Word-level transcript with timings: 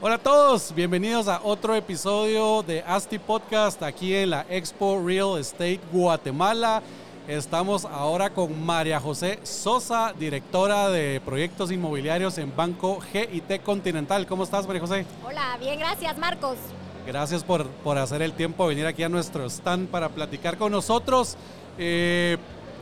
Hola 0.00 0.14
a 0.14 0.18
todos, 0.18 0.72
bienvenidos 0.76 1.26
a 1.26 1.40
otro 1.42 1.74
episodio 1.74 2.62
de 2.62 2.84
ASTI 2.86 3.18
Podcast 3.18 3.82
aquí 3.82 4.14
en 4.14 4.30
la 4.30 4.46
Expo 4.48 5.02
Real 5.04 5.40
Estate 5.40 5.80
Guatemala. 5.90 6.82
Estamos 7.26 7.84
ahora 7.84 8.30
con 8.30 8.64
María 8.64 9.00
José 9.00 9.40
Sosa, 9.42 10.14
directora 10.16 10.88
de 10.90 11.20
proyectos 11.24 11.72
inmobiliarios 11.72 12.38
en 12.38 12.54
Banco 12.54 13.00
GIT 13.00 13.60
Continental. 13.64 14.24
¿Cómo 14.28 14.44
estás, 14.44 14.68
María 14.68 14.82
José? 14.82 15.04
Hola, 15.26 15.56
bien, 15.58 15.80
gracias, 15.80 16.16
Marcos. 16.16 16.58
Gracias 17.04 17.42
por, 17.42 17.66
por 17.66 17.98
hacer 17.98 18.22
el 18.22 18.34
tiempo 18.34 18.68
de 18.68 18.76
venir 18.76 18.86
aquí 18.86 19.02
a 19.02 19.08
nuestro 19.08 19.46
stand 19.46 19.88
para 19.88 20.10
platicar 20.10 20.58
con 20.58 20.70
nosotros. 20.70 21.36
Eh, 21.76 22.36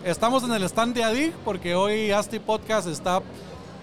estamos 0.04 0.44
en 0.44 0.52
el 0.52 0.64
stand 0.64 0.94
de 0.94 1.04
ADIG 1.04 1.32
porque 1.46 1.74
hoy 1.74 2.10
ASTI 2.10 2.40
Podcast 2.40 2.88
está 2.88 3.22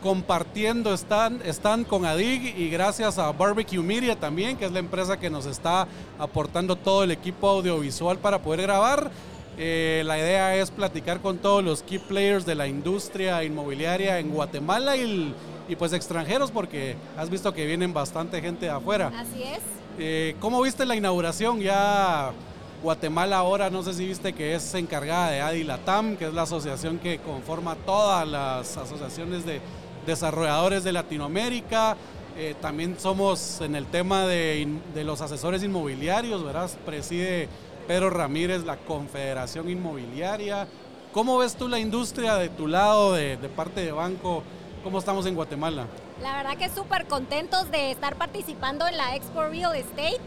compartiendo 0.04 0.94
stand, 0.94 1.42
stand 1.48 1.88
con 1.88 2.06
ADIG 2.06 2.60
y 2.60 2.70
gracias 2.70 3.18
a 3.18 3.32
Barbecue 3.32 3.82
Media 3.82 4.20
también, 4.20 4.58
que 4.58 4.66
es 4.66 4.72
la 4.74 4.80
empresa 4.80 5.18
que 5.18 5.30
nos 5.30 5.46
está 5.46 5.88
aportando 6.20 6.76
todo 6.76 7.06
el 7.06 7.12
equipo 7.12 7.48
audiovisual 7.48 8.18
para 8.20 8.42
poder 8.42 8.64
grabar. 8.64 9.10
Eh, 9.58 10.04
la 10.06 10.18
idea 10.18 10.58
es 10.58 10.72
platicar 10.72 11.22
con 11.22 11.38
todos 11.38 11.64
los 11.64 11.84
key 11.84 12.00
players 12.00 12.46
de 12.46 12.56
la 12.56 12.68
industria 12.68 13.46
inmobiliaria 13.46 14.20
en 14.20 14.32
Guatemala 14.32 14.98
y, 14.98 15.34
y 15.70 15.76
pues 15.78 15.94
extranjeros 15.94 16.52
porque 16.52 16.98
has 17.18 17.30
visto 17.30 17.54
que 17.54 17.66
vienen 17.66 17.94
bastante 17.94 18.42
gente 18.42 18.66
de 18.66 18.72
afuera. 18.72 19.10
Así 19.18 19.42
es. 19.42 19.62
Eh, 20.00 20.36
¿Cómo 20.42 20.62
viste 20.62 20.86
la 20.86 20.98
inauguración? 20.98 21.62
Ya 21.62 22.34
Guatemala 22.82 23.38
ahora, 23.38 23.70
no 23.70 23.84
sé 23.84 23.94
si 23.94 24.06
viste 24.06 24.34
que 24.34 24.54
es 24.54 24.74
encargada 24.74 25.32
de 25.32 25.40
ADILATAM, 25.40 26.18
que 26.18 26.28
es 26.28 26.34
la 26.34 26.42
asociación 26.42 27.00
que 27.00 27.20
conforma 27.20 27.78
todas 27.86 28.28
las 28.28 28.76
asociaciones 28.76 29.46
de 29.46 29.62
desarrolladores 30.06 30.84
de 30.84 30.92
Latinoamérica. 30.92 31.96
Eh, 32.38 32.56
también 32.62 32.98
somos 33.00 33.62
en 33.62 33.76
el 33.76 33.86
tema 33.88 34.26
de, 34.26 34.68
de 34.94 35.04
los 35.04 35.22
asesores 35.22 35.64
inmobiliarios, 35.64 36.44
¿verdad? 36.44 36.70
Preside 36.86 37.48
Pedro 37.88 38.10
Ramírez, 38.10 38.64
la 38.64 38.78
Confederación 38.78 39.70
Inmobiliaria. 39.70 40.68
¿Cómo 41.14 41.38
ves 41.38 41.56
tú 41.56 41.68
la 41.68 41.78
industria 41.80 42.36
de 42.36 42.50
tu 42.50 42.68
lado, 42.68 43.14
de, 43.14 43.38
de 43.38 43.50
parte 43.50 43.82
de 43.82 43.92
banco? 43.92 44.42
¿Cómo 44.84 44.98
estamos 45.00 45.26
en 45.28 45.36
Guatemala? 45.36 45.86
La 46.22 46.38
verdad 46.38 46.58
que 46.58 46.70
súper 46.70 47.06
contentos 47.06 47.70
de 47.70 47.92
estar 47.92 48.16
participando 48.16 48.88
en 48.88 48.98
la 48.98 49.16
Expo 49.16 49.44
Real 49.44 49.76
Estate. 49.76 50.20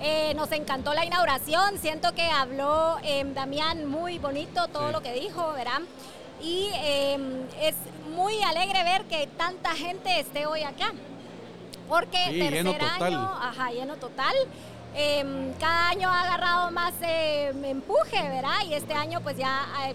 Eh, 0.00 0.34
nos 0.34 0.50
encantó 0.50 0.94
la 0.94 1.04
inauguración, 1.06 1.78
siento 1.78 2.12
que 2.12 2.22
habló 2.22 2.96
eh, 3.04 3.24
Damián 3.34 3.86
muy 3.86 4.18
bonito 4.18 4.66
todo 4.66 4.88
Sí. 4.88 4.92
lo 4.92 5.00
que 5.00 5.12
dijo, 5.12 5.52
¿verdad? 5.52 5.80
Y 6.42 6.70
eh, 6.74 7.18
es 7.60 7.76
muy 8.12 8.40
alegre 8.42 8.84
ver 8.84 9.04
que 9.04 9.26
tanta 9.36 9.74
gente 9.74 10.20
esté 10.20 10.46
hoy 10.46 10.62
acá. 10.62 10.92
Porque 11.88 12.18
Sí, 12.30 12.38
tercer 12.38 12.52
lleno 12.52 12.72
total. 12.72 13.02
año, 13.02 13.18
ajá, 13.40 13.70
lleno 13.70 13.96
total. 13.96 14.34
Eh, 14.94 15.52
cada 15.58 15.88
año 15.88 16.08
ha 16.08 16.22
agarrado 16.22 16.70
más 16.70 16.94
eh, 17.02 17.52
empuje, 17.64 18.28
¿verdad? 18.28 18.60
Y 18.68 18.74
este 18.74 18.94
año 18.94 19.20
pues 19.22 19.36
ya 19.36 19.66
hay, 19.74 19.94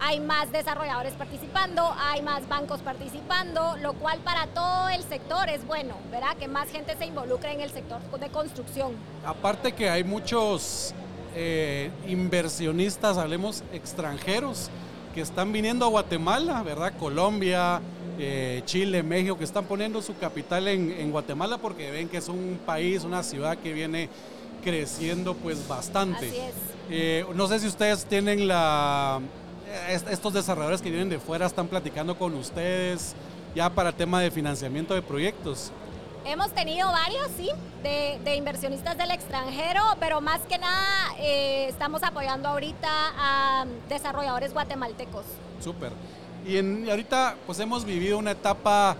hay 0.00 0.18
más 0.20 0.50
desarrolladores 0.50 1.12
participando, 1.12 1.94
hay 1.98 2.22
más 2.22 2.48
bancos 2.48 2.80
participando, 2.80 3.76
lo 3.82 3.92
cual 3.94 4.18
para 4.20 4.46
todo 4.48 4.88
el 4.88 5.02
sector 5.04 5.48
es 5.50 5.66
bueno, 5.66 5.94
¿verdad? 6.10 6.36
Que 6.38 6.48
más 6.48 6.70
gente 6.70 6.96
se 6.96 7.06
involucre 7.06 7.52
en 7.52 7.60
el 7.60 7.70
sector 7.70 8.00
de 8.18 8.28
construcción. 8.30 8.92
Aparte 9.24 9.72
que 9.72 9.90
hay 9.90 10.04
muchos 10.04 10.94
eh, 11.34 11.90
inversionistas, 12.06 13.18
hablemos 13.18 13.62
extranjeros, 13.72 14.70
que 15.14 15.20
están 15.20 15.52
viniendo 15.52 15.84
a 15.86 15.88
Guatemala, 15.88 16.62
¿verdad? 16.62 16.92
Colombia, 16.98 17.80
eh, 18.18 18.62
Chile, 18.64 19.02
México, 19.02 19.36
que 19.38 19.44
están 19.44 19.64
poniendo 19.64 20.02
su 20.02 20.16
capital 20.18 20.68
en, 20.68 20.90
en 20.92 21.10
Guatemala 21.10 21.58
porque 21.58 21.90
ven 21.90 22.08
que 22.08 22.18
es 22.18 22.28
un 22.28 22.58
país, 22.64 23.04
una 23.04 23.22
ciudad 23.22 23.56
que 23.58 23.72
viene 23.72 24.08
creciendo 24.62 25.34
pues 25.34 25.66
bastante. 25.66 26.26
Así 26.28 26.36
es. 26.36 26.54
Eh, 26.90 27.24
no 27.34 27.46
sé 27.48 27.58
si 27.60 27.66
ustedes 27.66 28.04
tienen 28.04 28.46
la... 28.48 29.20
est- 29.88 30.08
Estos 30.10 30.32
desarrolladores 30.34 30.82
que 30.82 30.90
vienen 30.90 31.08
de 31.08 31.18
fuera 31.18 31.46
están 31.46 31.68
platicando 31.68 32.16
con 32.18 32.34
ustedes 32.34 33.14
ya 33.54 33.70
para 33.70 33.88
el 33.90 33.94
tema 33.96 34.20
de 34.20 34.30
financiamiento 34.30 34.94
de 34.94 35.02
proyectos. 35.02 35.72
Hemos 36.24 36.50
tenido 36.52 36.90
varios, 36.92 37.28
sí, 37.36 37.48
de, 37.82 38.20
de 38.22 38.36
inversionistas 38.36 38.96
del 38.98 39.10
extranjero, 39.10 39.82
pero 39.98 40.20
más 40.20 40.40
que 40.42 40.58
nada 40.58 41.14
eh, 41.18 41.66
estamos 41.68 42.02
apoyando 42.02 42.48
ahorita 42.48 42.88
a 43.18 43.64
desarrolladores 43.88 44.52
guatemaltecos. 44.52 45.24
Súper. 45.62 45.92
Y, 46.46 46.58
en- 46.58 46.88
ahorita 46.90 47.36
pues 47.46 47.58
hemos 47.58 47.84
vivido 47.84 48.18
una 48.18 48.32
etapa 48.32 48.96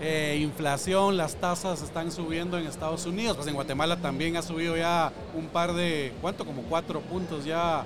eh, 0.00 0.38
inflación, 0.40 1.16
las 1.16 1.34
tasas 1.36 1.82
están 1.82 2.10
subiendo 2.12 2.56
en 2.58 2.66
Estados 2.66 3.06
Unidos, 3.06 3.36
pues 3.36 3.48
en 3.48 3.54
Guatemala 3.54 3.96
también 3.96 4.36
ha 4.36 4.42
subido 4.42 4.76
ya 4.76 5.12
un 5.34 5.46
par 5.48 5.72
de, 5.74 6.12
¿cuánto? 6.20 6.44
Como 6.46 6.62
cuatro 6.62 7.00
puntos 7.00 7.44
ya. 7.44 7.84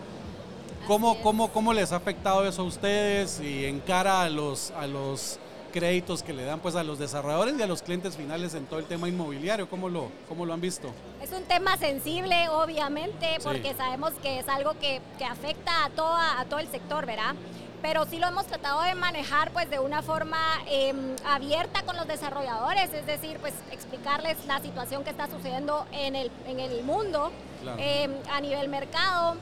¿Cómo, 0.87 1.21
cómo, 1.21 1.49
¿Cómo 1.49 1.73
les 1.73 1.91
ha 1.93 1.97
afectado 1.97 2.47
eso 2.47 2.63
a 2.63 2.65
ustedes 2.65 3.41
y 3.41 3.65
en 3.65 3.81
cara 3.81 4.23
a 4.23 4.29
los, 4.29 4.71
a 4.71 4.87
los 4.87 5.39
créditos 5.81 6.23
que 6.23 6.33
le 6.33 6.43
dan 6.45 6.61
pues 6.61 6.75
a 6.75 6.83
los 6.83 6.99
desarrolladores 6.99 7.55
y 7.59 7.63
a 7.63 7.67
los 7.67 7.83
clientes 7.83 8.17
finales 8.17 8.55
en 8.55 8.65
todo 8.65 8.79
el 8.79 8.87
tema 8.87 9.11
inmobiliario? 9.11 9.69
¿Cómo 9.69 9.91
lo, 9.91 10.09
cómo 10.27 10.47
lo 10.47 10.55
han 10.55 10.61
visto? 10.63 10.91
Es 11.23 11.33
un 11.33 11.43
tema 11.45 11.77
sensible, 11.77 12.49
obviamente, 12.49 13.27
Sí. 13.35 13.41
porque 13.45 13.75
sabemos 13.75 14.13
que 14.23 14.39
es 14.39 14.49
algo 14.49 14.73
que, 14.81 15.03
que 15.19 15.27
afecta 15.27 15.85
a, 15.85 15.91
toda, 15.91 16.41
a 16.41 16.47
todo 16.47 16.61
el 16.61 16.69
sector, 16.71 17.05
¿verdad? 17.05 17.35
Pero 17.83 18.07
sí 18.07 18.19
lo 18.19 18.27
hemos 18.27 18.47
tratado 18.47 18.81
de 18.85 18.95
manejar 18.95 19.51
pues 19.51 19.69
de 19.69 19.79
una 19.79 20.01
forma 20.01 20.39
eh, 20.67 20.95
abierta 21.27 21.83
con 21.83 21.95
los 21.97 22.09
desarrolladores, 22.09 22.91
es 22.95 23.05
decir, 23.05 23.37
pues 23.41 23.53
explicarles 23.71 24.39
la 24.47 24.61
situación 24.61 25.05
que 25.05 25.11
está 25.11 25.29
sucediendo 25.29 25.85
en 25.93 26.17
el, 26.17 26.31
en 26.47 26.59
el 26.59 26.83
mundo 26.85 27.31
Claro. 27.61 27.77
eh, 27.83 28.09
a 28.33 28.41
nivel 28.41 28.69
mercado 28.71 29.37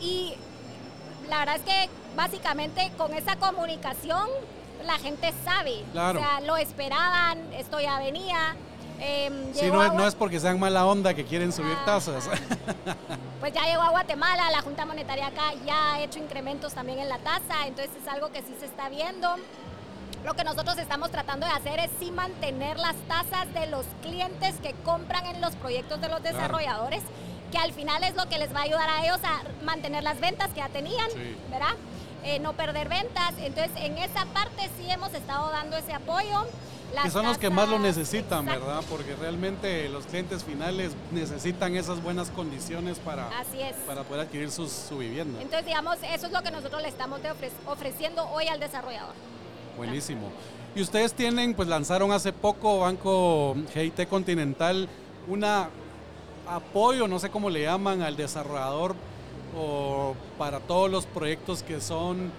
y 0.00 0.32
la 1.28 1.40
verdad 1.40 1.56
es 1.56 1.62
que 1.62 1.90
básicamente 2.16 2.90
con 2.96 3.12
esa 3.12 3.36
comunicación 3.36 4.28
la 4.84 4.98
gente 4.98 5.32
sabe, 5.44 5.84
Claro. 5.92 6.20
o 6.20 6.22
sea, 6.22 6.40
lo 6.40 6.56
esperaban, 6.56 7.38
esto 7.54 7.80
ya 7.80 7.98
venía. 7.98 8.56
eh, 9.00 9.50
Sí, 9.52 9.62
llegó 9.62 9.76
no, 9.76 9.82
a 9.82 9.86
es- 9.88 9.92
no 9.94 10.06
es 10.06 10.14
porque 10.14 10.38
sean 10.38 10.58
mala 10.60 10.86
onda 10.86 11.14
que 11.14 11.24
quieren 11.24 11.52
subir 11.52 11.76
Ah, 11.80 11.84
tasas. 11.84 12.28
pues 13.40 13.52
ya 13.54 13.62
llegó 13.64 13.82
a 13.82 13.90
Guatemala, 13.90 14.50
la 14.52 14.62
Junta 14.62 14.86
Monetaria 14.86 15.26
acá 15.26 15.52
ya 15.66 15.94
ha 15.94 16.00
hecho 16.00 16.20
incrementos 16.20 16.72
también 16.74 17.00
en 17.00 17.08
la 17.08 17.18
tasa, 17.18 17.66
entonces 17.66 17.90
es 18.00 18.08
algo 18.08 18.30
que 18.30 18.40
sí 18.42 18.54
se 18.60 18.66
está 18.66 18.88
viendo. 18.88 19.34
Lo 20.24 20.34
que 20.34 20.44
nosotros 20.44 20.78
estamos 20.78 21.10
tratando 21.10 21.44
de 21.44 21.52
hacer 21.52 21.80
es 21.80 21.90
sí 21.98 22.10
mantener 22.12 22.78
las 22.78 22.94
tasas 23.08 23.52
de 23.52 23.66
los 23.66 23.84
clientes 24.00 24.54
que 24.62 24.72
compran 24.84 25.26
en 25.26 25.40
los 25.40 25.54
proyectos 25.56 26.00
de 26.00 26.08
los 26.08 26.20
Claro. 26.20 26.36
desarrolladores, 26.38 27.02
que 27.50 27.58
al 27.58 27.72
final 27.72 28.02
es 28.04 28.14
lo 28.14 28.26
que 28.28 28.38
les 28.38 28.54
va 28.54 28.60
a 28.60 28.62
ayudar 28.62 28.88
a 28.88 29.04
ellos 29.04 29.18
a 29.24 29.42
mantener 29.64 30.02
las 30.02 30.18
ventas 30.20 30.48
que 30.50 30.56
ya 30.60 30.68
tenían, 30.68 31.10
Sí. 31.10 31.36
¿verdad? 31.50 31.74
Eh, 32.24 32.38
no 32.40 32.54
perder 32.54 32.88
ventas. 32.88 33.34
Entonces, 33.38 33.70
en 33.76 33.98
esa 33.98 34.24
parte 34.26 34.70
sí 34.78 34.90
hemos 34.90 35.12
estado 35.12 35.50
dando 35.50 35.76
ese 35.76 35.92
apoyo. 35.92 36.46
Las 36.94 37.04
que 37.04 37.10
son 37.10 37.26
los 37.26 37.38
que 37.38 37.50
más 37.50 37.68
lo 37.68 37.78
necesitan, 37.78 38.44
Exacto. 38.44 38.66
¿verdad? 38.66 38.82
Porque 38.88 39.16
realmente 39.16 39.88
los 39.88 40.06
clientes 40.06 40.44
finales 40.44 40.92
necesitan 41.10 41.74
esas 41.76 42.00
buenas 42.02 42.30
condiciones 42.30 42.98
para, 43.00 43.26
Así 43.38 43.60
es. 43.60 43.74
para 43.86 44.04
poder 44.04 44.26
adquirir 44.26 44.50
sus- 44.50 44.70
su 44.70 44.98
vivienda. 44.98 45.40
Entonces, 45.42 45.66
digamos, 45.66 45.96
eso 46.14 46.26
es 46.26 46.32
lo 46.32 46.40
que 46.42 46.52
nosotros 46.52 46.80
le 46.82 46.88
estamos 46.88 47.20
ofre- 47.20 47.50
ofreciendo 47.66 48.24
hoy 48.30 48.46
al 48.46 48.60
desarrollador. 48.60 49.12
Buenísimo. 49.76 50.30
Y 50.76 50.82
ustedes 50.82 51.14
tienen, 51.14 51.54
pues 51.54 51.68
lanzaron 51.68 52.12
hace 52.12 52.32
poco, 52.32 52.78
Banco 52.80 53.56
GIT 53.74 54.06
Continental, 54.08 54.88
una 55.26 55.68
apoyo, 56.48 57.08
no 57.08 57.18
sé 57.18 57.28
cómo 57.28 57.50
le 57.50 57.62
llaman, 57.62 58.02
al 58.02 58.16
desarrollador 58.16 58.94
o 59.56 60.14
para 60.38 60.60
todos 60.60 60.90
los 60.90 61.06
proyectos 61.06 61.62
que 61.62 61.80
son 61.80 62.32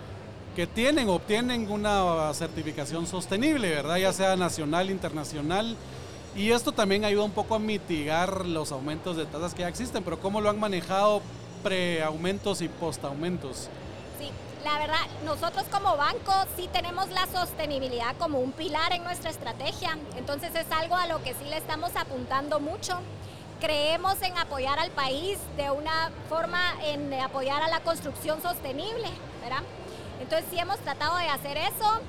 que 0.55 0.67
tienen 0.67 1.09
obtienen 1.09 1.69
una 1.69 2.33
certificación 2.33 3.05
sostenible, 3.07 3.69
¿verdad? 3.69 3.97
Ya 3.97 4.13
sea 4.13 4.37
nacional, 4.37 4.89
internacional. 4.89 5.75
Y 6.33 6.51
esto 6.51 6.71
también 6.71 7.03
ayuda 7.03 7.23
un 7.23 7.31
poco 7.31 7.55
a 7.55 7.59
mitigar 7.59 8.45
los 8.45 8.71
aumentos 8.71 9.17
de 9.17 9.25
tasas 9.25 9.53
que 9.53 9.61
ya 9.61 9.67
existen, 9.67 10.03
pero 10.03 10.19
¿cómo 10.19 10.39
lo 10.39 10.49
han 10.49 10.59
manejado 10.59 11.21
pre-aumentos 11.61 12.61
y 12.61 12.69
post-aumentos? 12.69 13.69
Sí, 14.17 14.29
la 14.63 14.77
verdad, 14.79 14.99
nosotros 15.25 15.65
como 15.71 15.97
banco 15.97 16.33
sí 16.55 16.69
tenemos 16.71 17.09
la 17.09 17.25
sostenibilidad 17.27 18.15
como 18.17 18.39
un 18.39 18.51
pilar 18.53 18.93
en 18.93 19.03
nuestra 19.03 19.29
estrategia, 19.29 19.97
entonces 20.17 20.55
es 20.55 20.65
algo 20.71 20.95
a 20.95 21.07
lo 21.07 21.21
que 21.23 21.33
sí 21.33 21.49
le 21.49 21.57
estamos 21.57 21.91
apuntando 21.95 22.59
mucho. 22.59 22.97
Creemos 23.59 24.21
en 24.21 24.37
apoyar 24.37 24.79
al 24.79 24.91
país 24.91 25.37
de 25.57 25.71
una 25.71 26.11
forma 26.29 26.59
en 26.83 27.13
apoyar 27.13 27.61
a 27.63 27.67
la 27.67 27.79
construcción 27.81 28.41
sostenible, 28.41 29.07
¿verdad? 29.41 29.63
Entonces 30.21 30.47
sí 30.51 30.59
hemos 30.59 30.77
tratado 30.79 31.17
de 31.17 31.27
hacer 31.27 31.57
eso. 31.57 31.99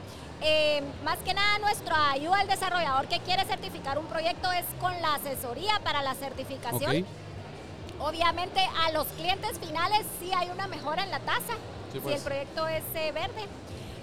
Eh, 0.42 0.82
más 1.02 1.16
que 1.18 1.32
nada 1.32 1.58
nuestra 1.58 2.10
ayuda 2.10 2.40
al 2.40 2.46
desarrollador 2.46 3.08
que 3.08 3.20
quiere 3.20 3.44
certificar 3.46 3.98
un 3.98 4.06
proyecto 4.06 4.52
es 4.52 4.66
con 4.80 4.92
la 5.00 5.14
asesoría 5.14 5.80
para 5.82 6.02
la 6.02 6.14
certificación. 6.14 7.06
Obviamente 7.98 8.60
a 8.84 8.92
los 8.92 9.06
clientes 9.08 9.58
finales 9.58 10.02
sí 10.20 10.30
hay 10.36 10.50
una 10.50 10.66
mejora 10.66 11.04
en 11.04 11.10
la 11.10 11.20
tasa 11.20 11.54
si 11.90 12.00
pues. 12.00 12.16
el 12.16 12.22
proyecto 12.22 12.68
es 12.68 12.84
eh, 12.94 13.12
verde. 13.12 13.46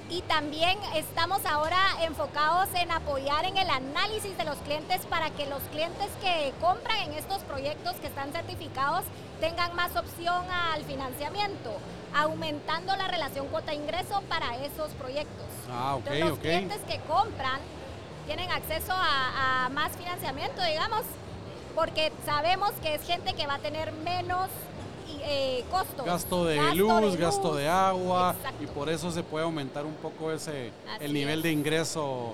Y 0.09 0.21
también 0.23 0.77
estamos 0.95 1.45
ahora 1.45 1.79
enfocados 2.01 2.67
en 2.75 2.91
apoyar 2.91 3.45
en 3.45 3.57
el 3.57 3.69
análisis 3.69 4.37
de 4.37 4.43
los 4.43 4.57
clientes 4.57 5.01
para 5.07 5.29
que 5.31 5.45
los 5.47 5.61
clientes 5.71 6.09
que 6.21 6.53
compran 6.61 6.97
en 6.99 7.13
estos 7.13 7.39
proyectos 7.43 7.93
que 7.95 8.07
están 8.07 8.31
certificados 8.31 9.05
tengan 9.39 9.75
más 9.75 9.95
opción 9.95 10.45
al 10.51 10.83
financiamiento, 10.83 11.71
aumentando 12.15 12.95
la 12.95 13.07
relación 13.07 13.47
cuota-ingreso 13.47 14.21
para 14.29 14.57
esos 14.57 14.91
proyectos. 14.91 15.47
Ah, 15.71 15.95
ok, 15.95 16.05
Entonces, 16.05 16.29
los 16.29 16.39
clientes 16.39 16.81
que 16.87 16.99
compran 17.01 17.59
tienen 18.27 18.51
acceso 18.51 18.93
a, 18.93 19.65
a 19.65 19.69
más 19.69 19.95
financiamiento, 19.97 20.61
digamos, 20.63 21.01
porque 21.75 22.11
sabemos 22.25 22.71
que 22.81 22.95
es 22.95 23.01
gente 23.03 23.33
que 23.33 23.47
va 23.47 23.55
a 23.55 23.59
tener 23.59 23.91
menos 23.93 24.49
eh, 25.23 25.63
costos. 25.71 26.05
Gasto 26.05 26.45
de 26.45 26.55
Gasto 26.57 26.75
luz, 26.75 27.11
de 27.13 27.17
gasto 27.17 27.55
de 27.55 27.67
agua 27.67 28.35
Exacto. 28.37 28.63
y 28.63 28.67
por 28.67 28.89
eso 28.89 29.11
se 29.11 29.23
puede 29.23 29.45
aumentar 29.45 29.85
un 29.85 29.95
poco 29.95 30.31
ese 30.31 30.71
Así 30.95 31.05
el 31.05 31.13
nivel 31.13 31.39
es. 31.39 31.43
de 31.43 31.51
ingreso 31.51 32.33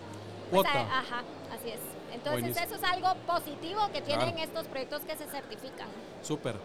Pues, 0.51 0.63
cuota. 0.63 0.79
a- 0.79 0.99
ajá, 0.99 1.23
así 1.57 1.69
es. 1.69 1.79
Entonces 2.13 2.41
Buenísimo. 2.41 2.65
eso 2.65 2.75
es 2.75 2.83
algo 2.91 3.13
positivo 3.27 3.79
que 3.93 4.01
tienen 4.01 4.31
Claro. 4.33 4.43
estos 4.43 4.65
proyectos 4.67 5.01
que 5.01 5.15
se 5.15 5.25
certifican. 5.27 5.87
Súper. 6.23 6.55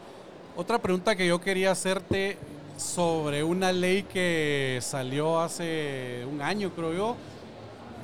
Otra 0.57 0.79
pregunta 0.79 1.15
que 1.17 1.27
yo 1.27 1.41
quería 1.41 1.71
hacerte 1.73 2.39
sobre 2.77 3.45
una 3.45 3.71
ley 3.73 4.03
que 4.05 4.79
salió 4.83 5.41
hace 5.41 6.25
un 6.31 6.41
año, 6.43 6.71
creo 6.75 6.93
yo, 6.93 7.17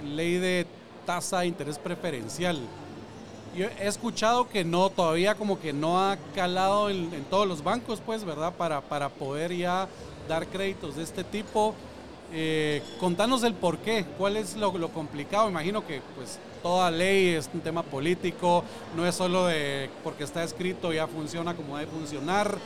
ley 0.04 0.34
de 0.36 0.66
tasa 1.06 1.40
de 1.40 1.46
interés 1.46 1.78
preferencial. 1.78 2.58
Yo 3.54 3.66
he 3.80 3.88
escuchado 3.88 4.48
que 4.48 4.64
no, 4.64 4.90
todavía 4.90 5.34
como 5.34 5.58
que 5.60 5.72
no 5.72 6.00
ha 6.00 6.16
calado 6.34 6.88
en, 6.88 7.12
en 7.12 7.24
todos 7.24 7.48
los 7.48 7.64
bancos, 7.64 8.00
pues, 8.04 8.24
¿verdad? 8.24 8.52
Para, 8.54 8.80
para 8.80 9.08
poder 9.08 9.52
ya 9.56 9.88
dar 10.28 10.46
créditos 10.46 10.96
de 10.96 11.02
este 11.02 11.24
tipo. 11.24 11.74
Eh, 12.32 12.80
contanos 13.00 13.42
el 13.42 13.54
por 13.54 13.78
qué, 13.78 14.04
cuál 14.16 14.36
es 14.36 14.54
lo, 14.56 14.76
lo 14.78 14.90
complicado. 14.90 15.48
Imagino 15.50 15.84
que 15.84 16.00
pues 16.14 16.38
toda 16.62 16.88
ley 16.92 17.30
es 17.34 17.50
un 17.52 17.60
tema 17.60 17.82
político, 17.82 18.62
no 18.94 19.04
es 19.04 19.16
solo 19.16 19.46
de 19.46 19.90
porque 20.04 20.22
está 20.22 20.44
escrito 20.44 20.92
ya 20.92 21.08
funciona 21.08 21.54
como 21.56 21.76
debe 21.76 21.90
funcionar. 21.90 22.56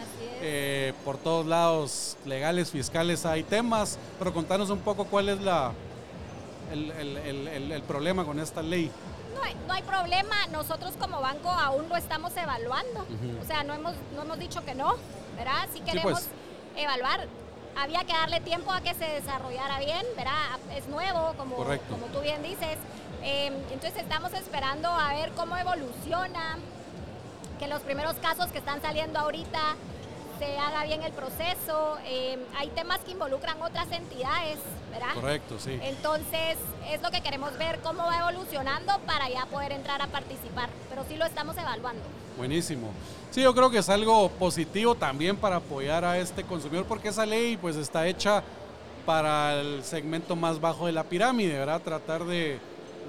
Eh, 0.42 0.92
por 1.02 1.16
todos 1.16 1.46
lados, 1.46 2.18
legales, 2.26 2.70
fiscales, 2.70 3.24
hay 3.24 3.42
temas, 3.42 3.98
pero 4.18 4.34
contanos 4.34 4.68
un 4.68 4.80
poco 4.80 5.06
cuál 5.06 5.30
es 5.30 5.40
la, 5.40 5.72
el- 6.70 6.90
el- 6.90 7.72
el 7.72 7.82
problema 7.84 8.26
con 8.26 8.38
esta 8.38 8.60
ley. 8.62 8.90
No 9.34 9.42
hay, 9.42 9.54
no 9.66 9.72
hay 9.72 9.82
problema, 9.82 10.46
nosotros 10.52 10.94
como 10.98 11.20
banco 11.20 11.50
aún 11.50 11.88
lo 11.88 11.96
estamos 11.96 12.36
evaluando. 12.36 13.06
O 13.42 13.46
sea, 13.46 13.62
no 13.64 13.74
hemos, 13.74 13.94
no 14.14 14.22
hemos 14.22 14.38
dicho 14.38 14.64
que 14.64 14.74
no, 14.74 14.94
¿verdad? 15.36 15.68
Sí 15.72 15.80
queremos 15.80 16.12
pues. 16.12 16.28
evaluar. 16.76 17.26
Había 17.76 18.04
que 18.04 18.12
darle 18.12 18.40
tiempo 18.40 18.70
a 18.70 18.80
que 18.80 18.94
se 18.94 19.04
desarrollara 19.04 19.80
bien, 19.80 20.06
¿verdad? 20.16 20.58
Es 20.76 20.86
nuevo, 20.86 21.34
como, 21.36 21.56
Correcto. 21.56 21.94
como 21.94 22.06
tú 22.06 22.20
bien 22.20 22.42
dices. 22.42 22.78
Eh, 23.22 23.46
entonces 23.72 23.96
estamos 24.00 24.32
esperando 24.34 24.88
a 24.88 25.14
ver 25.14 25.32
cómo 25.32 25.56
evoluciona, 25.56 26.58
que 27.58 27.66
los 27.66 27.80
primeros 27.82 28.14
casos 28.16 28.46
que 28.52 28.58
están 28.58 28.82
saliendo 28.82 29.18
ahorita 29.18 29.76
se 30.38 30.58
haga 30.58 30.84
bien 30.84 31.02
el 31.02 31.12
proceso. 31.12 31.98
Eh, 32.04 32.38
hay 32.56 32.68
temas 32.68 32.98
que 33.00 33.12
involucran 33.12 33.60
otras 33.62 33.90
entidades, 33.90 34.58
¿verdad? 34.94 35.14
Correcto, 35.14 35.56
sí. 35.58 35.78
Entonces, 35.82 36.56
es 36.90 37.02
lo 37.02 37.10
que 37.10 37.20
queremos 37.20 37.56
ver 37.58 37.80
cómo 37.80 38.04
va 38.04 38.20
evolucionando 38.20 38.98
para 39.06 39.28
ya 39.28 39.46
poder 39.46 39.72
entrar 39.72 40.00
a 40.00 40.06
participar, 40.06 40.70
pero 40.88 41.04
sí 41.08 41.16
lo 41.16 41.24
estamos 41.24 41.56
evaluando. 41.56 42.02
Buenísimo. 42.36 42.90
Sí, 43.30 43.42
yo 43.42 43.54
creo 43.54 43.70
que 43.70 43.78
es 43.78 43.88
algo 43.88 44.28
positivo 44.30 44.94
también 44.94 45.36
para 45.36 45.56
apoyar 45.56 46.04
a 46.04 46.18
este 46.18 46.44
consumidor 46.44 46.86
porque 46.86 47.08
esa 47.08 47.26
ley 47.26 47.56
pues 47.56 47.76
está 47.76 48.06
hecha 48.06 48.42
para 49.04 49.60
el 49.60 49.84
segmento 49.84 50.36
más 50.36 50.60
bajo 50.60 50.86
de 50.86 50.92
la 50.92 51.04
pirámide, 51.04 51.58
¿verdad? 51.58 51.80
Tratar 51.82 52.24
de, 52.24 52.58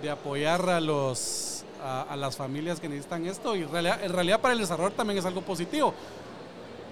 de 0.01 0.09
apoyar 0.09 0.67
a 0.69 0.81
los 0.81 1.63
a, 1.83 2.01
a 2.01 2.15
las 2.15 2.35
familias 2.35 2.79
que 2.79 2.89
necesitan 2.89 3.25
esto 3.27 3.55
y 3.55 3.61
en 3.61 3.71
realidad, 3.71 4.03
en 4.03 4.11
realidad 4.11 4.39
para 4.41 4.53
el 4.53 4.59
desarrollador 4.59 4.97
también 4.97 5.19
es 5.19 5.25
algo 5.25 5.41
positivo. 5.41 5.93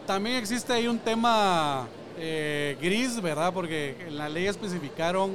También 0.05 0.35
existe 0.35 0.73
ahí 0.73 0.87
un 0.87 0.99
tema 0.99 1.87
eh, 2.17 2.77
gris, 2.81 3.21
¿verdad? 3.21 3.53
Porque 3.53 3.95
en 4.07 4.17
la 4.17 4.29
ley 4.29 4.47
especificaron 4.47 5.31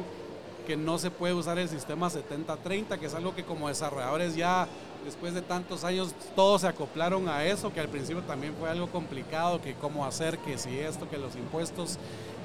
que 0.67 0.77
no 0.77 0.99
se 0.99 1.11
puede 1.11 1.33
usar 1.35 1.59
el 1.59 1.69
sistema 1.69 2.09
70-30, 2.11 2.99
que 2.99 3.07
es 3.07 3.15
algo 3.15 3.35
que 3.35 3.45
como 3.45 3.69
desarrolladores 3.69 4.37
ya 4.37 4.69
después 5.05 5.33
de 5.33 5.41
tantos 5.41 5.85
años 5.85 6.15
todos 6.37 6.61
se 6.63 6.67
acoplaron 6.69 7.29
a 7.29 7.45
eso, 7.45 7.73
que 7.73 7.81
al 7.81 7.89
principio 7.89 8.23
también 8.25 8.55
fue 8.61 8.69
algo 8.69 8.89
complicado, 8.89 9.63
que 9.63 9.75
cómo 9.75 10.05
hacer, 10.05 10.37
que 10.39 10.59
si 10.59 10.79
esto, 10.79 11.09
que 11.09 11.17
los 11.17 11.37
impuestos, 11.37 11.99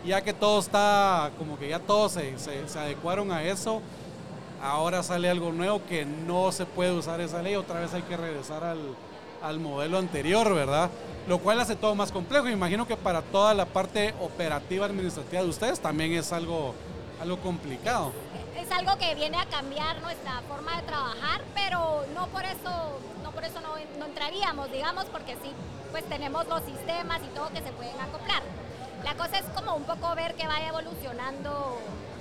ya 0.05 0.21
que 0.21 0.33
todo 0.33 0.59
está, 0.59 1.31
como 1.37 1.57
que 1.59 1.67
ya 1.69 1.79
todos 1.79 2.13
se, 2.13 2.37
se- 2.39 2.67
se 2.69 2.79
adecuaron 2.79 3.31
a 3.31 3.43
eso, 3.43 3.81
ahora 4.61 5.03
sale 5.03 5.29
algo 5.29 5.51
nuevo 5.51 5.81
que 5.89 6.05
no 6.05 6.51
se 6.53 6.65
puede 6.65 6.91
usar 6.93 7.19
esa 7.19 7.41
ley, 7.41 7.55
otra 7.55 7.81
vez 7.81 7.93
hay 7.93 8.03
que 8.03 8.15
regresar 8.15 8.63
al, 8.63 8.79
al 9.43 9.59
modelo 9.59 9.97
anterior, 9.97 10.55
¿verdad? 10.55 10.89
Lo 11.27 11.37
cual 11.37 11.59
hace 11.59 11.75
todo 11.75 11.93
más 11.95 12.11
complejo. 12.11 12.47
Imagino 12.47 12.87
que 12.87 12.95
para 12.95 13.21
toda 13.21 13.53
la 13.53 13.65
parte 13.65 14.13
operativa 14.21 14.85
administrativa 14.85 15.43
de 15.43 15.49
ustedes 15.49 15.79
también 15.79 16.13
es 16.13 16.31
algo, 16.31 16.73
algo 17.21 17.37
complicado. 17.37 18.13
Es 18.57 18.71
algo 18.71 18.97
que 18.97 19.13
viene 19.15 19.37
a 19.37 19.45
cambiar 19.45 20.01
nuestra 20.01 20.41
forma 20.47 20.77
de 20.77 20.83
trabajar, 20.83 21.41
pero 21.53 22.05
no 22.15 22.27
por 22.27 22.45
eso 22.45 22.99
no, 23.21 23.31
por 23.31 23.43
eso 23.43 23.59
no, 23.59 23.75
no 23.99 24.05
entraríamos, 24.05 24.71
digamos, 24.71 25.05
porque 25.05 25.33
sí, 25.33 25.51
pues 25.91 26.05
tenemos 26.05 26.47
los 26.47 26.63
sistemas 26.63 27.19
y 27.21 27.35
todo 27.35 27.49
que 27.49 27.61
se 27.61 27.71
pueden 27.73 27.99
acoplar. 27.99 28.41
La 29.03 29.15
cosa 29.15 29.39
es 29.39 29.45
como 29.53 29.75
un 29.75 29.83
poco 29.83 30.15
ver 30.15 30.35
que 30.35 30.47
vaya 30.47 30.69
evolucionando. 30.69 31.77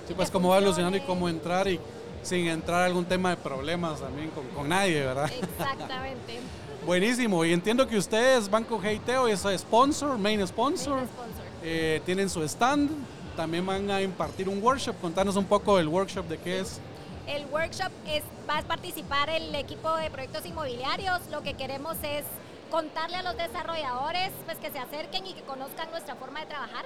Sí, 0.08 0.14
pues 0.14 0.28
cómo 0.28 0.48
va 0.48 0.56
evolucionando 0.56 0.98
y 0.98 1.02
cómo 1.02 1.28
entrar 1.28 1.68
y 1.68 1.78
sin 2.24 2.48
entrar 2.48 2.82
a 2.82 2.86
algún 2.86 3.04
tema 3.04 3.30
de 3.30 3.36
problemas 3.36 4.00
también 4.00 4.30
con, 4.30 4.44
con 4.48 4.68
nadie, 4.68 5.04
¿verdad? 5.06 5.30
Exactamente. 5.30 6.40
Buenísimo. 6.84 7.44
Y 7.44 7.52
entiendo 7.52 7.86
que 7.86 7.96
ustedes, 7.96 8.50
Banco 8.50 8.80
Geiteo, 8.80 9.28
es 9.28 9.46
sponsor, 9.58 10.18
main 10.18 10.44
sponsor. 10.46 10.96
Main 10.96 11.08
sponsor. 11.08 11.44
Eh, 11.62 12.02
tienen 12.04 12.28
su 12.28 12.42
stand. 12.42 12.90
También 13.36 13.64
van 13.64 13.90
a 13.90 14.02
impartir 14.02 14.48
un 14.48 14.62
workshop. 14.62 14.96
Contanos 15.00 15.36
un 15.36 15.44
poco 15.44 15.76
del 15.76 15.88
workshop 15.88 16.26
de 16.26 16.38
qué 16.38 16.60
es. 16.60 16.80
El 17.26 17.46
workshop 17.46 17.92
es, 18.06 18.22
va 18.50 18.58
a 18.58 18.62
participar 18.62 19.30
el 19.30 19.54
equipo 19.54 19.94
de 19.96 20.10
proyectos 20.10 20.44
inmobiliarios. 20.44 21.20
Lo 21.30 21.42
que 21.42 21.54
queremos 21.54 21.96
es 22.02 22.24
contarle 22.70 23.16
a 23.16 23.22
los 23.22 23.36
desarrolladores 23.36 24.30
pues, 24.44 24.58
que 24.58 24.70
se 24.70 24.78
acerquen 24.78 25.26
y 25.26 25.34
que 25.34 25.42
conozcan 25.42 25.90
nuestra 25.90 26.16
forma 26.16 26.40
de 26.40 26.46
trabajar. 26.46 26.84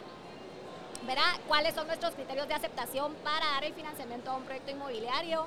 ¿verdad? 1.07 1.41
¿Cuáles 1.47 1.75
son 1.75 1.87
nuestros 1.87 2.15
criterios 2.15 2.49
de 2.49 2.55
aceptación 2.55 3.15
para 3.23 3.47
dar 3.47 3.65
el 3.65 3.75
financiamiento 3.75 4.31
a 4.31 4.37
un 4.37 4.43
proyecto 4.43 4.73
inmobiliario? 4.73 5.47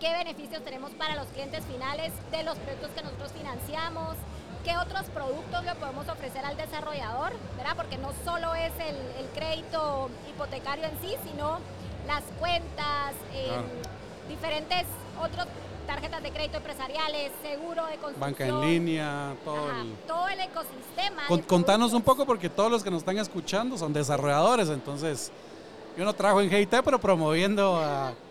¿Qué 0.00 0.12
beneficios 0.12 0.62
tenemos 0.62 0.90
para 0.92 1.14
los 1.16 1.26
clientes 1.28 1.64
finales 1.64 2.12
de 2.30 2.42
los 2.42 2.58
proyectos 2.58 2.90
que 2.90 3.02
nosotros 3.02 3.32
financiamos? 3.32 4.16
¿Qué 4.64 4.76
otros 4.76 5.04
productos 5.14 5.64
le 5.64 5.74
podemos 5.76 6.08
ofrecer 6.08 6.44
al 6.44 6.56
desarrollador? 6.56 7.32
¿verdad? 7.56 7.76
Porque 7.76 7.96
no 7.96 8.10
solo 8.24 8.54
es 8.54 8.72
el, 8.78 8.96
el 8.96 9.26
crédito 9.34 10.10
hipotecario 10.28 10.84
en 10.84 11.00
sí, 11.00 11.14
sino 11.30 11.58
las 12.06 12.22
cuentas, 12.38 13.14
eh, 13.32 13.46
Claro. 13.48 13.62
diferentes 14.28 14.84
otros 15.20 15.46
tarjetas 15.86 16.22
de 16.22 16.30
crédito 16.30 16.56
empresariales, 16.58 17.30
seguro 17.42 17.86
de 17.86 17.96
construcción. 17.96 18.20
Banca 18.20 18.46
en 18.46 18.60
línea, 18.60 19.34
todo 19.44 19.68
Ajá, 19.70 19.80
el... 19.82 19.94
todo 20.06 20.28
el 20.28 20.40
ecosistema. 20.40 21.26
Con- 21.28 21.42
contanos 21.42 21.92
un 21.94 22.02
poco 22.02 22.26
porque 22.26 22.50
todos 22.50 22.70
los 22.70 22.82
que 22.82 22.90
nos 22.90 22.98
están 22.98 23.16
escuchando 23.18 23.78
son 23.78 23.92
desarrolladores, 23.92 24.68
entonces 24.68 25.30
yo 25.96 26.04
no 26.04 26.12
trabajo 26.12 26.40
en 26.42 26.50
GIT, 26.50 26.74
pero 26.84 26.98
promoviendo 27.00 27.80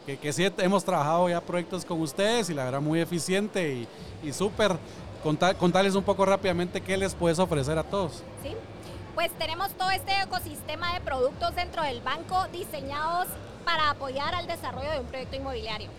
que, 0.05 0.31
sí 0.31 0.47
hemos 0.59 0.83
trabajado 0.83 1.29
ya 1.29 1.41
proyectos 1.41 1.83
con 1.83 1.99
ustedes 2.01 2.49
y 2.49 2.53
la 2.53 2.65
verdad 2.65 2.81
muy 2.81 2.99
eficiente 3.01 3.87
y, 4.23 4.33
súper. 4.33 4.77
Conta- 5.23 5.55
contarles 5.55 5.95
un 5.95 6.03
poco 6.03 6.23
rápidamente 6.23 6.81
qué 6.81 6.95
les 6.97 7.15
puedes 7.15 7.39
ofrecer 7.39 7.79
a 7.79 7.83
todos. 7.83 8.21
¿sí? 8.43 8.55
Pues 9.15 9.31
tenemos 9.39 9.71
todo 9.71 9.89
este 9.89 10.11
ecosistema 10.21 10.93
de 10.93 11.01
productos 11.01 11.55
dentro 11.55 11.81
del 11.81 11.99
banco 12.01 12.45
diseñados 12.51 13.25
para 13.63 13.89
apoyar 13.89 14.35
al 14.35 14.45
desarrollo 14.45 14.91
de 14.91 14.99
un 14.99 15.07
proyecto 15.07 15.35
inmobiliario. 15.35 15.89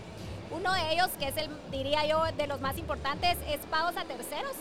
Uno 0.49 0.71
de 0.71 0.93
ellos, 0.93 1.09
que 1.19 1.27
es 1.27 1.35
el, 1.35 1.49
diría 1.71 2.05
yo, 2.05 2.23
de 2.37 2.47
los 2.47 2.61
más 2.61 2.77
importantes, 2.77 3.37
es 3.49 3.59
pagos 3.69 3.97
a 3.97 4.05
terceros, 4.05 4.53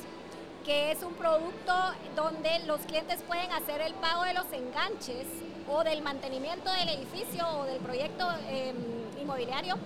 que 0.65 0.91
es 0.91 1.01
un 1.05 1.15
producto 1.15 1.73
donde 2.17 2.59
los 2.67 2.81
clientes 2.81 3.23
pueden 3.23 3.53
hacer 3.53 3.81
el 3.83 3.95
pago 3.95 4.25
de 4.25 4.35
los 4.35 4.47
enganches 4.53 5.27
o 5.69 5.85
del 5.85 6.03
mantenimiento 6.03 6.71
del 6.73 6.89
edificio 6.91 7.47
o 7.59 7.65
del 7.65 7.79
proyecto 7.79 8.29
eh, 8.49 8.73
inmobiliario 9.21 9.77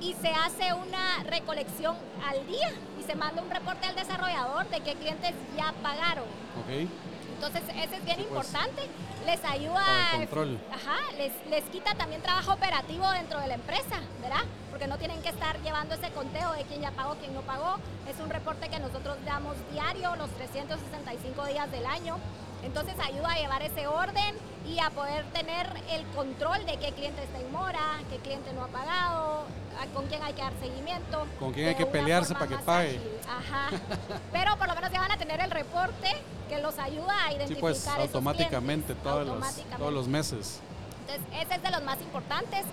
y 0.00 0.14
se 0.14 0.28
hace 0.28 0.72
una 0.74 1.22
recolección 1.24 1.96
al 2.28 2.46
día 2.46 2.70
y 3.00 3.02
se 3.04 3.14
manda 3.14 3.42
un 3.42 3.50
reporte 3.50 3.86
al 3.86 3.94
desarrollador 3.94 4.68
de 4.68 4.80
qué 4.80 4.94
clientes 4.94 5.32
ya 5.56 5.72
pagaron. 5.82 6.24
Ok. 6.60 6.88
Entonces, 7.36 7.62
ese 7.76 7.96
es 7.96 8.04
bien 8.04 8.16
Sí, 8.18 8.26
pues. 8.28 8.46
importante. 8.48 8.82
Les 9.26 9.42
ayuda, 9.44 9.82
control. 10.12 10.58
ajá, 10.70 10.96
les, 11.16 11.32
les 11.48 11.64
quita 11.70 11.94
también 11.94 12.20
trabajo 12.22 12.52
operativo 12.52 13.10
dentro 13.12 13.40
de 13.40 13.46
la 13.48 13.54
empresa, 13.54 13.96
¿verdad? 14.20 14.42
Porque 14.70 14.86
no 14.86 14.98
tienen 14.98 15.20
que 15.22 15.30
estar 15.30 15.58
llevando 15.62 15.94
ese 15.94 16.10
conteo 16.10 16.52
de 16.52 16.62
quién 16.64 16.82
ya 16.82 16.90
pagó, 16.90 17.14
quién 17.16 17.32
no 17.34 17.40
pagó. 17.42 17.76
Es 18.08 18.20
un 18.20 18.28
reporte 18.30 18.68
que 18.68 18.78
nosotros 18.78 19.16
damos 19.24 19.56
diario, 19.72 20.14
los 20.16 20.28
365 20.30 21.46
días 21.46 21.70
del 21.70 21.86
año. 21.86 22.18
Entonces 22.62 22.94
ayuda 23.02 23.32
a 23.32 23.38
llevar 23.38 23.62
ese 23.62 23.86
orden 23.86 24.34
y 24.66 24.78
a 24.80 24.90
poder 24.90 25.24
tener 25.32 25.66
el 25.90 26.04
control 26.08 26.64
de 26.66 26.76
qué 26.78 26.92
cliente 26.92 27.22
está 27.22 27.38
en 27.38 27.52
mora, 27.52 27.98
qué 28.10 28.16
cliente 28.18 28.52
no 28.52 28.64
ha 28.64 28.68
pagado, 28.68 29.44
con 29.92 30.06
quién 30.06 30.22
hay 30.22 30.32
que 30.32 30.42
dar 30.42 30.52
seguimiento. 30.60 31.26
Con 31.38 31.52
quién 31.52 31.68
hay 31.68 31.74
que 31.74 31.86
pelearse 31.86 32.32
para 32.34 32.46
que 32.46 32.56
pague. 32.58 32.88
ágil. 32.96 33.10
Ajá. 33.28 33.68
Pero 34.32 34.56
por 34.56 34.66
lo 34.68 34.74
menos 34.74 34.90
ya 34.90 35.00
van 35.00 35.12
a 35.12 35.16
tener 35.18 35.40
el 35.40 35.50
reporte 35.50 36.08
que 36.48 36.58
los 36.60 36.78
ayuda 36.78 37.12
a 37.26 37.28
Sí, 37.30 37.34
identificar 37.36 37.60
pues 37.60 37.78
esos 37.86 37.98
automáticamente 37.98 38.94
clientes. 38.94 39.02
todos, 39.02 39.26
los, 39.26 39.34
Automáticamente. 39.36 39.76
todos 39.78 39.92
los 39.92 40.08
meses. 40.08 40.60
Entonces, 41.06 41.42
ese 41.42 41.54
es 41.56 41.62
de 41.62 41.70
los 41.70 41.82
más 41.82 42.00
importantes. 42.00 42.64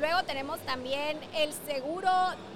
Luego 0.00 0.22
tenemos 0.24 0.58
también 0.60 1.18
el 1.34 1.52
seguro, 1.66 2.10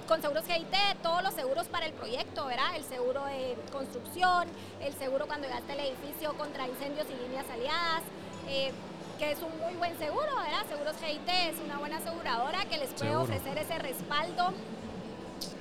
con 0.07 0.21
seguros 0.21 0.43
GIT, 0.45 0.75
todos 1.01 1.23
los 1.23 1.33
seguros 1.33 1.67
para 1.67 1.85
el 1.87 1.93
proyecto, 1.93 2.45
¿verdad? 2.45 2.75
El 2.75 2.83
seguro 2.83 3.25
de 3.25 3.57
construcción, 3.71 4.47
el 4.81 4.93
seguro 4.95 5.25
cuando 5.25 5.47
llegaste 5.47 5.71
al 5.73 5.79
edificio 5.79 6.33
contra 6.37 6.67
incendios 6.67 7.07
y 7.09 7.15
líneas 7.23 7.45
aliadas, 7.51 8.03
eh, 8.47 8.71
que 9.19 9.31
es 9.31 9.39
un 9.41 9.57
muy 9.59 9.73
buen 9.75 9.97
seguro, 9.99 10.25
¿verdad? 10.35 10.65
Seguros 10.69 10.95
GIT 10.97 11.29
es 11.29 11.55
una 11.63 11.77
buena 11.77 11.97
aseguradora 11.97 12.65
que 12.65 12.77
les 12.77 12.89
puede 12.89 13.11
Seguro. 13.11 13.21
ofrecer 13.21 13.57
ese 13.57 13.77
respaldo 13.79 14.51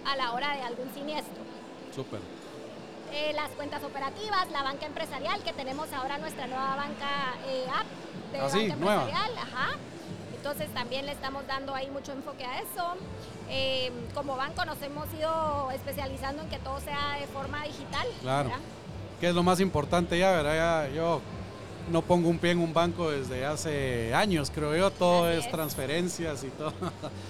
a 0.07 0.17
la 0.17 0.33
hora 0.33 0.55
de 0.57 0.63
algún 0.63 0.93
siniestro. 0.95 1.43
Súper. 1.95 2.21
Eh, 3.13 3.33
las 3.35 3.51
cuentas 3.51 3.83
operativas, 3.83 4.51
la 4.51 4.63
banca 4.63 4.87
empresarial, 4.87 5.43
que 5.43 5.53
tenemos 5.53 5.93
ahora 5.93 6.19
nuestra 6.19 6.47
nueva 6.47 6.77
banca 6.77 7.35
eh, 7.49 7.65
app 7.69 8.33
de 8.33 8.39
Ah, 8.41 8.49
sí, 8.49 8.69
banca 8.69 8.77
nueva. 8.77 9.03
empresarial, 9.03 9.39
ajá. 9.39 9.69
Entonces 10.37 10.73
también 10.73 11.05
le 11.05 11.13
estamos 11.13 11.47
dando 11.47 11.75
ahí 11.75 11.91
mucho 11.91 12.13
enfoque 12.13 12.45
a 12.45 12.61
eso. 12.61 12.95
Eh, 13.51 13.91
como 14.15 14.37
banco 14.37 14.65
nos 14.65 14.81
hemos 14.81 15.13
ido 15.13 15.71
especializando 15.73 16.43
en 16.45 16.49
que 16.49 16.59
todo 16.61 16.81
sea 16.81 17.17
de 17.21 17.27
forma 17.27 17.65
digital. 17.65 18.07
Claro. 18.23 18.49
¿verdad? 18.49 18.65
Que 19.21 19.29
es 19.29 19.35
lo 19.35 19.43
más 19.43 19.61
importante 19.61 20.19
ya, 20.19 20.31
¿verdad? 20.31 20.87
Ya 20.89 20.95
yo 20.95 21.21
no 21.91 22.03
pongo 22.03 22.29
un 22.29 22.39
pie 22.39 22.51
en 22.53 22.59
un 22.59 22.73
banco 22.73 23.11
desde 23.11 23.45
hace 23.47 24.15
años, 24.15 24.51
creo 24.55 24.77
yo. 24.77 24.91
Todo 24.91 25.25
Así 25.27 25.39
es, 25.39 25.45
es. 25.47 25.51
transferencias 25.51 26.45
y 26.45 26.49
todo. 26.49 26.73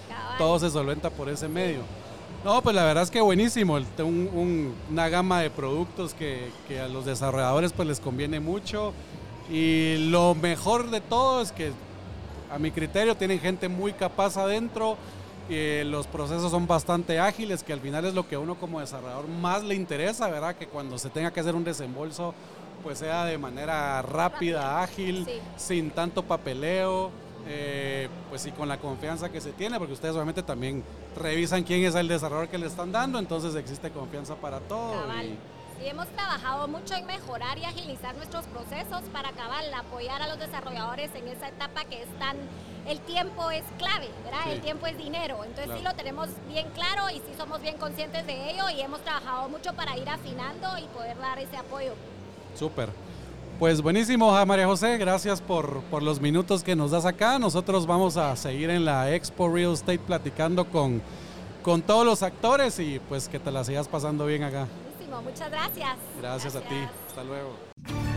Cabal. 0.08 0.38
todo 0.38 0.58
se 0.58 0.70
solventa 0.70 1.10
por 1.10 1.28
ese 1.28 1.48
medio. 1.48 1.80
No, 2.44 2.62
pues 2.62 2.74
la 2.74 2.84
verdad 2.84 3.02
es 3.04 3.10
que 3.10 3.20
buenísimo, 3.20 3.74
un- 3.98 4.30
un- 4.32 4.74
una 4.90 5.08
gama 5.10 5.40
de 5.42 5.50
productos 5.50 6.14
que, 6.14 6.50
que 6.66 6.80
a 6.80 6.88
los 6.88 7.04
desarrolladores 7.04 7.72
pues 7.72 7.86
les 7.86 8.00
conviene 8.00 8.40
mucho 8.40 8.92
y 9.50 9.96
lo 10.10 10.34
mejor 10.34 10.90
de 10.90 11.00
todo 11.02 11.42
es 11.42 11.52
que 11.52 11.72
a 12.50 12.58
mi 12.58 12.70
criterio 12.70 13.14
tienen 13.16 13.40
gente 13.40 13.68
muy 13.68 13.92
capaz 13.92 14.36
adentro, 14.36 14.96
y 15.48 15.82
los 15.84 16.06
procesos 16.06 16.50
son 16.52 16.66
bastante 16.68 17.18
ágiles, 17.18 17.62
que 17.64 17.72
al 17.72 17.80
final 17.80 18.04
es 18.04 18.14
lo 18.14 18.26
que 18.28 18.36
a 18.36 18.38
uno 18.38 18.54
como 18.54 18.78
desarrollador 18.80 19.26
más 19.26 19.64
le 19.64 19.74
interesa, 19.74 20.28
¿verdad? 20.28 20.54
Que 20.54 20.66
cuando 20.68 20.96
se 20.96 21.10
tenga 21.10 21.32
que 21.32 21.40
hacer 21.40 21.54
un 21.56 21.64
desembolso 21.64 22.32
pues 22.82 22.98
sea 22.98 23.24
de 23.24 23.38
manera 23.38 24.02
rápida, 24.02 24.82
ágil, 24.82 25.24
Sí. 25.26 25.38
sin 25.56 25.90
tanto 25.90 26.22
papeleo, 26.24 27.10
eh, 27.46 28.08
pues 28.28 28.44
y 28.46 28.52
con 28.52 28.68
la 28.68 28.78
confianza 28.78 29.28
que 29.30 29.40
se 29.40 29.52
tiene, 29.52 29.78
porque 29.78 29.94
ustedes 29.94 30.14
obviamente 30.14 30.42
también 30.42 30.84
revisan 31.16 31.62
quién 31.64 31.84
es 31.84 31.94
el 31.94 32.08
desarrollador 32.08 32.48
que 32.48 32.58
le 32.58 32.66
están 32.66 32.92
dando, 32.92 33.18
entonces 33.18 33.54
existe 33.54 33.90
confianza 33.90 34.34
para 34.36 34.60
todo. 34.60 34.94
Y- 35.22 35.36
Sí, 35.80 35.86
hemos 35.88 36.06
trabajado 36.08 36.68
mucho 36.68 36.92
en 36.94 37.06
mejorar 37.06 37.56
y 37.56 37.64
agilizar 37.64 38.14
nuestros 38.14 38.44
procesos 38.44 39.00
para 39.14 39.32
cabal, 39.32 39.64
apoyar 39.72 40.20
a 40.20 40.28
los 40.28 40.38
desarrolladores 40.38 41.10
en 41.14 41.26
esa 41.28 41.48
etapa 41.48 41.86
que 41.86 42.02
es 42.02 42.08
tan, 42.18 42.36
el 42.86 43.00
tiempo 43.00 43.50
es 43.50 43.62
clave, 43.78 44.10
¿verdad? 44.22 44.40
Sí. 44.44 44.50
El 44.50 44.60
tiempo 44.60 44.86
es 44.86 44.98
dinero. 44.98 45.42
Entonces 45.42 45.74
sí 45.78 45.82
lo 45.82 45.94
tenemos 45.94 46.28
bien 46.50 46.68
claro 46.74 47.08
y 47.08 47.14
sí 47.20 47.32
somos 47.38 47.62
bien 47.62 47.78
conscientes 47.78 48.26
de 48.26 48.50
ello 48.50 48.68
y 48.68 48.82
hemos 48.82 49.00
trabajado 49.00 49.48
mucho 49.48 49.72
para 49.72 49.96
ir 49.96 50.06
afinando 50.06 50.76
y 50.76 50.82
poder 50.88 51.16
dar 51.18 51.38
ese 51.38 51.56
apoyo. 51.56 51.94
Súper. 52.54 52.90
Pues 53.58 53.82
buenísimo, 53.82 54.32
María 54.46 54.66
José, 54.66 54.96
gracias 54.96 55.42
por, 55.42 55.82
por 55.90 56.02
los 56.02 56.18
minutos 56.18 56.64
que 56.64 56.74
nos 56.74 56.92
das 56.92 57.04
acá. 57.04 57.38
Nosotros 57.38 57.86
vamos 57.86 58.16
a 58.16 58.34
seguir 58.36 58.70
en 58.70 58.86
la 58.86 59.14
Expo 59.14 59.50
Real 59.50 59.74
Estate 59.74 59.98
platicando 59.98 60.64
con, 60.64 61.02
con 61.62 61.82
todos 61.82 62.06
los 62.06 62.22
actores 62.22 62.78
y 62.78 63.00
pues 63.08 63.28
que 63.28 63.38
te 63.38 63.50
la 63.50 63.62
sigas 63.62 63.86
pasando 63.86 64.24
bien 64.24 64.44
acá. 64.44 64.66
Buenísimo, 64.94 65.20
muchas 65.20 65.50
gracias. 65.50 65.90
Gracias, 66.18 66.56
a 66.56 66.60
ti. 66.60 66.76
Hasta 67.08 67.22
luego. 67.22 68.09